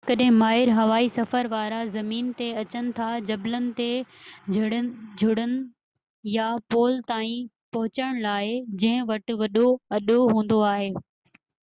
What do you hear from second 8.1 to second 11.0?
لاءِ جنهن وٽ وڏو اڏو هوندو آهي